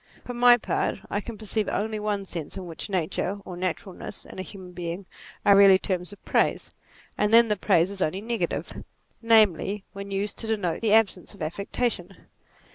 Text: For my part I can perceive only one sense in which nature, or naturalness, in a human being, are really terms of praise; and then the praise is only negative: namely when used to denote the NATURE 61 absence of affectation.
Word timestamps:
For 0.25 0.33
my 0.33 0.57
part 0.57 0.97
I 1.11 1.21
can 1.21 1.37
perceive 1.37 1.67
only 1.67 1.99
one 1.99 2.25
sense 2.25 2.57
in 2.57 2.65
which 2.65 2.89
nature, 2.89 3.39
or 3.45 3.55
naturalness, 3.55 4.25
in 4.25 4.39
a 4.39 4.41
human 4.41 4.71
being, 4.71 5.05
are 5.45 5.55
really 5.55 5.77
terms 5.77 6.11
of 6.11 6.25
praise; 6.25 6.71
and 7.19 7.31
then 7.31 7.49
the 7.49 7.55
praise 7.55 7.91
is 7.91 8.01
only 8.01 8.19
negative: 8.21 8.83
namely 9.21 9.83
when 9.93 10.09
used 10.09 10.39
to 10.39 10.47
denote 10.47 10.81
the 10.81 10.87
NATURE 10.87 10.97
61 10.97 10.99
absence 10.99 11.33
of 11.35 11.41
affectation. 11.43 12.17